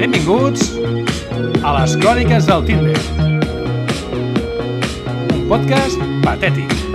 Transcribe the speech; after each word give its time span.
Benvinguts 0.00 0.68
a 1.62 1.72
les 1.78 1.96
Cròniques 2.02 2.46
del 2.50 2.62
Tinder. 2.70 3.00
Un 5.34 5.42
podcast 5.50 6.06
patètic. 6.22 6.89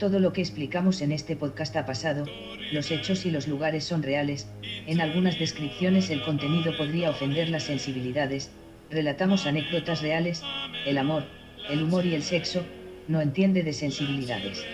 Todo 0.00 0.18
lo 0.18 0.32
que 0.32 0.40
explicamos 0.40 1.02
en 1.02 1.12
este 1.12 1.36
podcast 1.36 1.76
ha 1.76 1.84
pasado, 1.84 2.24
los 2.72 2.90
hechos 2.90 3.26
y 3.26 3.30
los 3.30 3.46
lugares 3.46 3.84
son 3.84 4.02
reales, 4.02 4.48
en 4.86 4.98
algunas 4.98 5.38
descripciones 5.38 6.08
el 6.08 6.22
contenido 6.22 6.74
podría 6.78 7.10
ofender 7.10 7.50
las 7.50 7.64
sensibilidades, 7.64 8.50
relatamos 8.90 9.44
anécdotas 9.44 10.00
reales, 10.00 10.42
el 10.86 10.96
amor, 10.96 11.24
el 11.68 11.82
humor 11.82 12.06
y 12.06 12.14
el 12.14 12.22
sexo, 12.22 12.64
no 13.08 13.20
entiende 13.20 13.62
de 13.62 13.74
sensibilidades. 13.74 14.64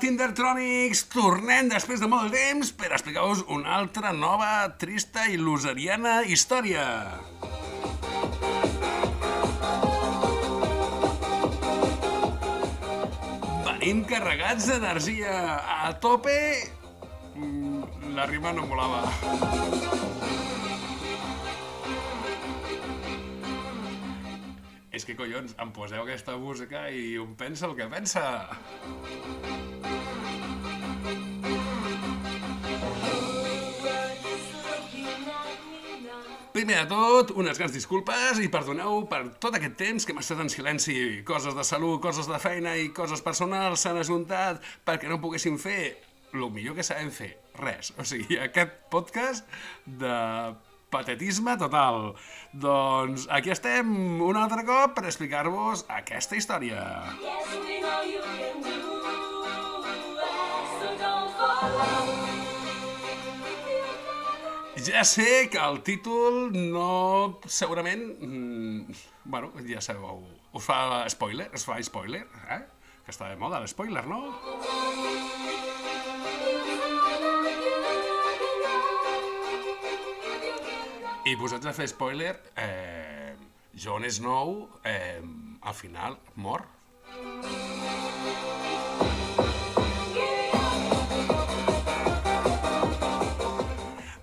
Tindertronics! 0.00 1.02
Tornem 1.12 1.68
després 1.68 2.00
de 2.00 2.06
molt 2.08 2.32
temps 2.32 2.70
per 2.72 2.88
explicar-vos 2.88 3.42
una 3.52 3.74
altra 3.76 4.14
nova, 4.16 4.48
trista 4.80 5.26
i 5.28 5.36
loseriana 5.36 6.22
història. 6.24 6.86
Venim 13.66 14.00
carregats 14.08 14.70
d'energia 14.72 15.36
a 15.76 15.92
tope... 16.00 16.38
Mm, 17.36 17.84
La 18.16 18.24
rima 18.26 18.50
no 18.56 18.64
molava. 18.66 19.04
És 25.00 25.06
que, 25.08 25.14
collons, 25.16 25.54
em 25.56 25.70
poseu 25.72 26.02
aquesta 26.02 26.34
música 26.36 26.82
i 26.92 27.14
un 27.16 27.30
pensa 27.32 27.64
el 27.64 27.72
que 27.78 27.86
pensa. 27.88 28.22
Primer 36.52 36.82
de 36.82 36.86
tot, 36.92 37.32
unes 37.32 37.56
grans 37.56 37.72
disculpes 37.72 38.44
i 38.44 38.52
perdoneu 38.52 39.06
per 39.08 39.22
tot 39.40 39.56
aquest 39.56 39.80
temps 39.80 40.04
que 40.04 40.12
hem 40.12 40.20
estat 40.20 40.44
en 40.44 40.52
silenci. 40.52 41.00
Coses 41.24 41.56
de 41.56 41.64
salut, 41.64 41.96
coses 42.04 42.28
de 42.28 42.36
feina 42.44 42.76
i 42.76 42.90
coses 42.92 43.24
personals 43.24 43.80
s'han 43.80 44.04
ajuntat 44.04 44.60
perquè 44.84 45.08
no 45.08 45.22
poguéssim 45.24 45.56
fer 45.56 45.94
el 46.34 46.50
millor 46.52 46.76
que 46.76 46.84
sabem 46.84 47.08
fer, 47.08 47.38
res. 47.56 47.94
O 47.96 48.04
sigui, 48.04 48.36
aquest 48.36 48.82
podcast 48.92 49.48
de 49.86 50.18
patetisme 50.90 51.56
total. 51.60 52.14
Doncs 52.52 53.26
aquí 53.30 53.52
estem 53.54 54.20
un 54.26 54.38
altre 54.40 54.64
cop 54.68 54.96
per 54.98 55.06
explicar-vos 55.08 55.86
aquesta 56.00 56.38
història. 56.38 56.84
Ja 64.80 65.02
sé 65.04 65.48
que 65.52 65.60
el 65.60 65.82
títol 65.84 66.50
no... 66.72 67.40
segurament... 67.46 68.04
Mm, 68.24 69.00
bueno, 69.24 69.52
ja 69.68 69.82
sabeu, 69.84 70.22
us 70.56 70.64
fa 70.64 71.04
spoiler, 71.12 71.50
es 71.54 71.66
fa 71.68 71.76
spoiler, 71.84 72.24
eh? 72.48 72.62
Que 73.04 73.12
està 73.12 73.28
de 73.28 73.36
moda 73.40 73.60
l'espoiler, 73.60 74.06
no? 74.08 74.22
I 81.30 81.36
posats 81.38 81.68
a 81.68 81.70
fer 81.70 81.84
spoiler, 81.86 82.32
eh, 82.58 83.36
Jon 83.78 84.02
Snow 84.10 84.64
eh, 84.82 85.20
al 85.62 85.74
final 85.78 86.16
mor. 86.42 86.64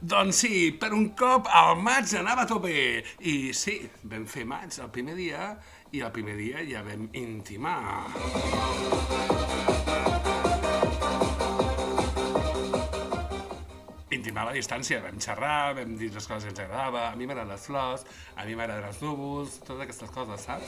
Doncs 0.01 0.41
sí, 0.43 0.71
per 0.75 0.91
un 0.97 1.13
cop 1.15 1.47
el 1.47 1.79
maig 1.85 2.11
anava 2.19 2.43
a 2.43 2.49
tope. 2.51 2.75
I 3.23 3.37
sí, 3.55 3.77
vam 4.03 4.27
fer 4.27 4.43
maig 4.49 4.75
el 4.75 4.91
primer 4.91 5.15
dia 5.15 5.53
i 5.95 6.03
el 6.03 6.11
primer 6.11 6.35
dia 6.41 6.65
ja 6.67 6.83
vam 6.83 7.07
intimar. 7.15 8.07
A 14.37 14.43
la 14.45 14.51
distància, 14.53 14.99
vam 15.01 15.17
xerrar, 15.17 15.73
vam 15.73 15.95
dir 15.97 16.11
les 16.13 16.27
coses 16.29 16.45
que 16.45 16.51
ens 16.51 16.59
agradava, 16.61 17.07
a 17.09 17.15
mi 17.17 17.25
m'agraden 17.25 17.49
les 17.55 17.63
flors, 17.65 18.03
a 18.37 18.43
mi 18.45 18.53
m'agraden 18.53 18.85
els 18.85 18.99
núvols, 19.01 19.55
totes 19.65 19.81
aquestes 19.87 20.11
coses, 20.13 20.45
saps? 20.45 20.67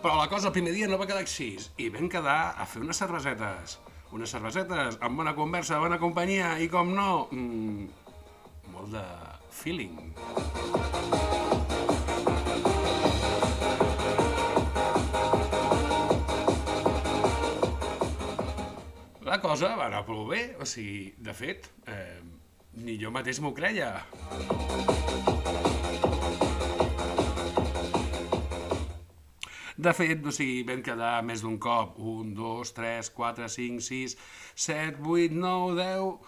Però 0.00 0.14
la 0.14 0.28
cosa 0.30 0.48
el 0.48 0.54
primer 0.54 0.76
dia 0.76 0.86
no 0.86 1.00
va 1.00 1.08
quedar 1.10 1.24
així 1.24 1.50
i 1.82 1.90
vam 1.90 2.06
quedar 2.12 2.54
a 2.54 2.68
fer 2.70 2.84
unes 2.84 3.02
cervesetes. 3.02 3.80
Unes 4.14 4.30
cervesetes 4.30 5.00
amb 5.02 5.18
bona 5.18 5.34
conversa, 5.34 5.82
bona 5.82 5.98
companyia 5.98 6.54
i, 6.62 6.70
com 6.70 6.94
no, 6.94 7.10
mmm, 7.34 7.90
molt 8.70 8.94
de 8.94 9.04
feeling. 9.50 9.98
Cosa 19.40 19.70
va 19.74 19.86
anar 19.88 20.02
prou 20.04 20.26
bé, 20.28 20.40
o 20.60 20.66
sigui, 20.68 21.14
de 21.18 21.32
fet, 21.32 21.66
eh, 21.88 22.20
ni 22.84 22.98
jo 23.00 23.10
mateix 23.10 23.40
m'ho 23.40 23.54
creia. 23.56 23.88
De 29.80 29.94
fet, 29.96 30.26
o 30.28 30.34
sigui, 30.36 30.60
vam 30.68 30.82
quedar 30.84 31.14
més 31.24 31.40
d'un 31.40 31.56
cop. 31.56 31.96
Un, 32.12 32.34
dos, 32.36 32.74
tres, 32.76 33.08
quatre, 33.16 33.48
cinc, 33.48 33.80
sis, 33.86 34.18
set, 34.54 35.00
vuit, 35.00 35.32
nou, 35.32 35.72
deu... 35.78 36.18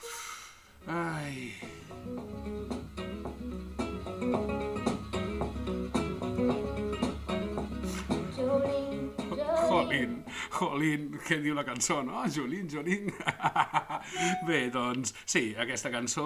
Ai... 0.88 1.52
Jolín, 9.92 10.24
Jolín, 10.56 11.02
què 11.26 11.36
diu 11.42 11.54
la 11.56 11.64
cançó, 11.66 12.00
no? 12.04 12.22
Jolín, 12.32 12.68
Jolín. 12.70 13.10
Bé, 14.48 14.70
doncs, 14.72 15.12
sí, 15.28 15.52
aquesta 15.58 15.92
cançó 15.92 16.24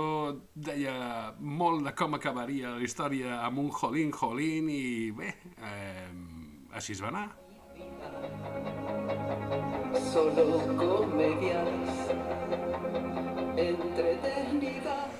deia 0.55 1.33
molt 1.41 1.83
de 1.87 1.95
com 1.99 2.15
acabaria 2.15 2.77
la 2.77 2.87
història 2.87 3.41
amb 3.47 3.65
un 3.65 3.73
Jolín, 3.75 4.13
Jolín, 4.15 4.71
i 4.71 5.11
bé, 5.11 5.35
eh, 5.59 6.07
així 6.79 6.95
es 6.95 7.03
va 7.03 7.11
anar. 7.11 7.27
Solo 10.13 10.63
comedias 10.79 12.15
entretenidas. 13.57 15.16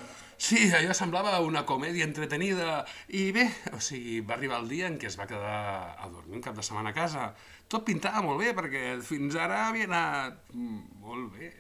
Sí, 0.47 0.69
allò 0.71 0.95
semblava 0.95 1.41
una 1.43 1.65
comèdia 1.67 2.07
entretenida 2.07 2.85
i 3.19 3.33
bé, 3.35 3.49
o 3.75 3.81
sigui, 3.83 4.21
va 4.23 4.37
arribar 4.37 4.61
el 4.63 4.69
dia 4.71 4.87
en 4.87 4.95
què 5.03 5.09
es 5.09 5.17
va 5.19 5.27
quedar 5.27 5.57
a 5.99 6.07
dormir 6.07 6.39
un 6.39 6.45
cap 6.45 6.55
de 6.55 6.63
setmana 6.63 6.93
a 6.93 6.95
casa. 6.95 7.25
Tot 7.67 7.83
pintava 7.89 8.23
molt 8.23 8.39
bé 8.45 8.53
perquè 8.55 8.83
fins 9.03 9.35
ara 9.43 9.65
havia 9.65 9.89
anat 9.91 10.39
molt 10.55 11.35
bé. 11.35 11.51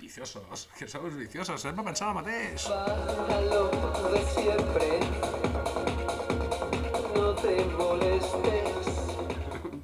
Viciosos, 0.00 0.70
que 0.78 0.88
sou 0.88 1.04
viciosos, 1.10 1.60
sempre 1.68 1.84
pensava 1.84 2.14
el 2.14 2.18
mateix. 2.22 2.64
Para 2.72 3.42
lo 3.50 3.68
de 4.08 4.24
siempre. 4.32 4.88
No 7.12 7.28
te 7.44 7.54
molestes. 7.76 8.03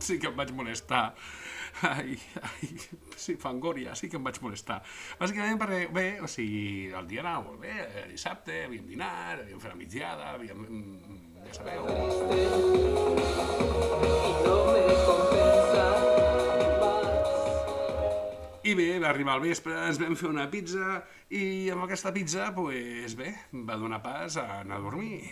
Sí 0.06 0.18
que 0.18 0.30
em 0.30 0.36
vaig 0.36 0.52
molestar. 0.56 1.14
Ai, 1.86 2.16
ai, 2.42 2.68
sí, 3.16 3.36
Fangoria, 3.38 3.94
sí 3.94 4.08
que 4.10 4.18
em 4.18 4.24
vaig 4.26 4.40
molestar. 4.42 4.80
Bàsicament 5.20 5.60
perquè, 5.60 5.84
bé, 5.94 6.06
o 6.24 6.28
sigui, 6.28 6.90
el 6.96 7.06
dia 7.10 7.22
anava 7.22 7.44
molt 7.46 7.60
bé, 7.62 7.74
era 7.84 8.06
dissabte, 8.10 8.64
havíem 8.66 8.88
dinat, 8.88 9.44
havíem 9.44 9.60
fet 9.62 9.70
la 9.70 9.78
migdiada, 9.78 10.32
havíem... 10.34 10.64
mm, 10.66 11.44
ja 11.46 11.52
sabeu... 11.60 11.82
I 18.60 18.74
bé, 18.76 18.90
va 19.02 19.08
arribar 19.08 19.34
al 19.38 19.40
vespre, 19.42 19.72
ens 19.88 19.98
vam 19.98 20.14
fer 20.18 20.28
una 20.28 20.44
pizza 20.52 21.00
i 21.32 21.70
amb 21.72 21.86
aquesta 21.86 22.12
pizza, 22.14 22.50
pues, 22.54 23.16
bé, 23.18 23.32
va 23.66 23.78
donar 23.80 24.02
pas 24.04 24.36
a 24.38 24.60
anar 24.60 24.78
a 24.78 24.84
dormir. 24.84 25.24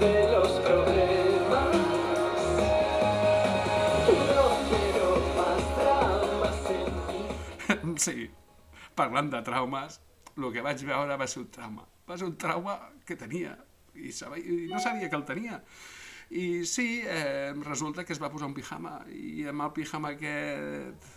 de 0.00 0.28
los 0.32 0.48
problemas. 0.60 1.33
Sí, 8.04 8.28
parlant 8.98 9.30
de 9.32 9.40
traumes, 9.46 10.00
el 10.36 10.50
que 10.52 10.62
vaig 10.64 10.82
veure 10.84 11.16
va 11.20 11.26
ser 11.30 11.44
un 11.44 11.50
trauma. 11.54 11.84
Va 12.08 12.18
ser 12.18 12.26
un 12.28 12.36
trauma 12.40 12.74
que 13.06 13.16
tenia 13.16 13.54
i, 13.94 14.10
sabia, 14.12 14.42
i 14.42 14.66
no 14.70 14.80
sabia 14.82 15.08
que 15.08 15.16
el 15.16 15.24
tenia. 15.24 15.60
I 16.34 16.64
sí, 16.66 17.02
eh, 17.06 17.52
resulta 17.62 18.04
que 18.04 18.12
es 18.14 18.22
va 18.22 18.30
posar 18.32 18.48
un 18.48 18.56
pijama 18.56 18.98
i 19.12 19.46
amb 19.50 19.66
el 19.66 19.74
pijama 19.76 20.14
aquest... 20.14 21.12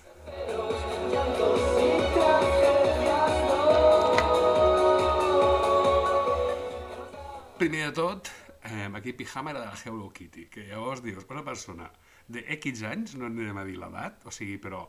Primer 7.58 7.88
de 7.88 7.94
tot, 7.98 8.30
eh, 8.68 8.88
aquell 8.94 9.16
pijama 9.16 9.52
era 9.52 9.62
de 9.62 9.72
la 9.72 9.78
Hello 9.84 10.10
Kitty, 10.14 10.48
que 10.52 10.68
llavors 10.68 11.04
dius, 11.04 11.26
una 11.30 11.44
persona 11.44 11.90
de 12.28 12.44
X 12.58 12.84
anys, 12.84 13.16
no 13.16 13.30
anem 13.32 13.58
a 13.58 13.66
dir 13.68 13.78
l'edat, 13.80 14.26
o 14.28 14.34
sigui, 14.36 14.58
però 14.62 14.86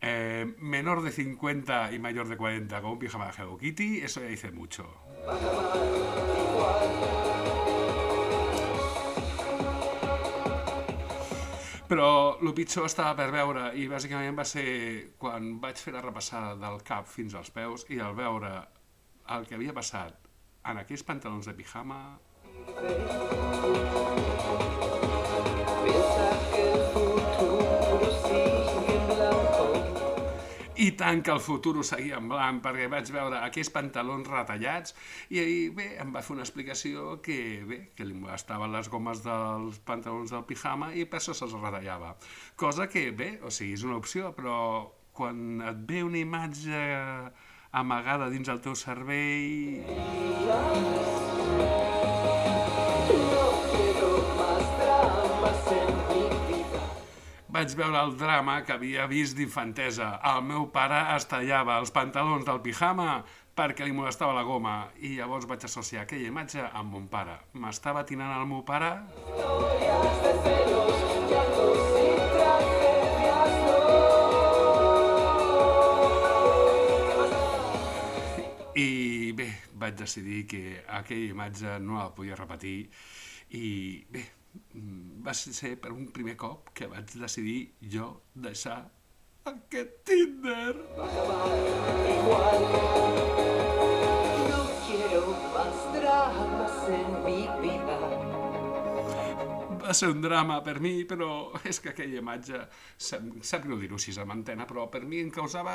eh, 0.00 0.54
menor 0.58 1.02
de 1.02 1.12
50 1.12 1.92
y 1.92 1.98
mayor 1.98 2.28
de 2.28 2.36
40 2.36 2.80
con 2.82 2.92
un 2.92 2.98
pijama 2.98 3.26
de 3.26 3.32
Hello 3.38 3.56
Kitty, 3.56 4.00
eso 4.02 4.20
ya 4.20 4.28
dice 4.28 4.50
mucho. 4.50 4.88
Però 11.88 12.38
el 12.40 12.54
pitjor 12.56 12.86
estava 12.88 13.12
per 13.14 13.28
veure 13.30 13.68
i 13.76 13.84
bàsicament 13.86 14.34
va 14.34 14.44
ser 14.48 15.14
quan 15.20 15.58
vaig 15.60 15.78
fer 15.78 15.92
la 15.94 16.02
repassada 16.02 16.54
del 16.56 16.80
cap 16.82 17.06
fins 17.06 17.36
als 17.36 17.52
peus 17.52 17.84
i 17.92 18.00
al 18.00 18.16
veure 18.16 18.54
el 19.36 19.44
que 19.46 19.54
havia 19.54 19.76
passat 19.76 20.16
en 20.64 20.80
aquells 20.80 21.04
pantalons 21.04 21.46
de 21.46 21.54
pijama 21.54 22.00
I 30.84 30.90
tant 30.98 31.22
que 31.24 31.30
el 31.32 31.40
futur 31.40 31.78
ho 31.80 31.84
seguia 31.86 32.18
en 32.18 32.26
blanc 32.28 32.60
perquè 32.64 32.88
vaig 32.92 33.08
veure 33.14 33.38
aquells 33.46 33.70
pantalons 33.72 34.26
retallats 34.28 34.92
i 35.32 35.40
ahir, 35.40 35.70
bé, 35.76 35.86
em 36.02 36.10
va 36.12 36.20
fer 36.26 36.34
una 36.34 36.44
explicació 36.44 37.22
que, 37.24 37.38
bé, 37.68 37.78
que 37.96 38.04
li 38.04 38.16
molestaven 38.18 38.74
les 38.74 38.90
gomes 38.92 39.22
dels 39.24 39.78
pantalons 39.88 40.34
del 40.34 40.44
pijama 40.48 40.90
i 40.92 41.06
per 41.08 41.22
això 41.22 41.32
se'ls 41.32 41.56
retallava. 41.56 42.12
Cosa 42.60 42.88
que, 42.90 43.06
bé, 43.16 43.38
o 43.40 43.54
sigui, 43.54 43.78
és 43.78 43.86
una 43.88 43.96
opció, 44.02 44.34
però 44.36 44.58
quan 45.16 45.62
et 45.64 45.84
ve 45.88 46.04
una 46.04 46.20
imatge 46.20 46.80
amagada 47.72 48.28
dins 48.34 48.50
el 48.52 48.60
teu 48.66 48.76
cervell... 48.76 49.78
Vaig 57.64 57.78
veure 57.78 57.96
el 58.04 58.10
drama 58.20 58.54
que 58.60 58.74
havia 58.74 59.06
vist 59.08 59.38
d'infantesa. 59.38 60.06
El 60.30 60.42
meu 60.44 60.66
pare 60.72 60.98
es 61.14 61.24
tallava 61.30 61.78
els 61.80 61.92
pantalons 61.96 62.44
del 62.44 62.58
pijama 62.60 63.22
perquè 63.56 63.86
li 63.86 63.94
molestava 63.96 64.34
la 64.36 64.42
goma 64.44 64.74
i 65.00 65.14
llavors 65.16 65.46
vaig 65.48 65.64
associar 65.64 66.02
aquella 66.02 66.28
imatge 66.28 66.60
amb 66.60 66.92
mon 66.92 67.06
pare. 67.08 67.38
M'estava 67.56 68.04
tirant 68.04 68.34
el 68.36 68.44
meu 68.52 68.60
pare 68.68 68.92
i 78.76 79.32
bé, 79.40 79.50
vaig 79.72 80.00
decidir 80.04 80.44
que 80.52 80.64
aquella 81.00 81.32
imatge 81.32 81.80
no 81.80 81.96
la 82.02 82.10
podia 82.12 82.36
repetir 82.44 82.78
i 83.56 83.68
bé, 84.12 84.28
va 85.26 85.34
ser 85.34 85.74
per 85.80 85.92
un 85.92 86.06
primer 86.18 86.36
cop 86.36 86.70
que 86.74 86.86
vaig 86.90 87.16
decidir 87.22 87.58
jo 87.94 88.10
deixar 88.34 88.78
aquest 89.44 90.04
Tinder. 90.04 90.74
No 94.48 94.60
quiero 94.86 95.26
más 95.54 95.78
dramas 95.94 96.88
en 96.88 97.24
mi 97.24 97.40
vida. 97.62 98.33
Va 99.84 99.92
ser 99.92 100.08
un 100.08 100.22
drama 100.24 100.60
per 100.64 100.78
mi, 100.80 101.04
però 101.08 101.28
és 101.70 101.80
que 101.84 101.92
aquella 101.92 102.20
imatge, 102.22 102.60
sap, 102.96 103.26
sap 103.44 103.66
greu 103.66 103.80
dir-ho 103.80 103.98
així 104.00 104.14
amb 104.20 104.32
antena, 104.32 104.64
però 104.68 104.86
per 104.88 105.02
mi 105.04 105.20
em 105.20 105.32
causava 105.34 105.74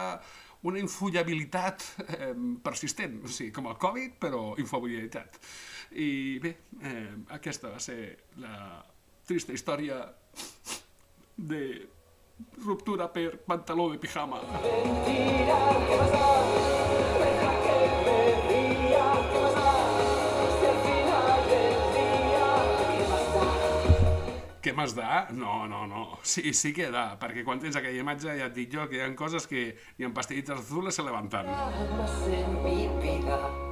una 0.69 0.81
infollabilitat 0.81 1.85
eh, 2.07 2.33
persistent, 2.63 3.19
o 3.23 3.29
sigui, 3.31 3.51
com 3.56 3.69
el 3.69 3.77
Covid, 3.79 4.17
però 4.25 4.41
infollabilitat. 4.59 5.39
I 6.01 6.09
bé, 6.41 6.56
eh, 6.81 7.06
aquesta 7.38 7.75
va 7.75 7.79
ser 7.83 8.00
la 8.41 8.81
trista 9.29 9.53
història 9.53 10.01
de 11.38 11.63
ruptura 12.65 13.07
per 13.13 13.29
pantaló 13.45 13.91
de 13.94 14.01
pijama. 14.01 14.41
Què 15.06 16.78
m'has 24.79 24.95
da? 24.95 25.27
No, 25.35 25.67
no, 25.67 25.85
no. 25.87 26.05
Sí, 26.23 26.53
sí 26.55 26.71
que 26.75 26.87
da, 26.93 27.11
perquè 27.19 27.43
quan 27.43 27.59
tens 27.59 27.75
aquella 27.75 27.99
imatge 27.99 28.37
ja 28.39 28.47
et 28.47 28.55
dic 28.55 28.71
jo 28.71 28.87
que 28.87 28.99
hi 28.99 29.03
ha 29.03 29.09
coses 29.19 29.47
que 29.49 29.73
ni 29.97 30.07
en 30.07 30.15
pastillitas 30.15 30.63
azules 30.63 30.95
se 30.95 31.03
levantan. 31.03 31.51
Dramas 31.51 32.21
en 32.31 32.63
mi 32.63 32.87
vida. 33.03 33.69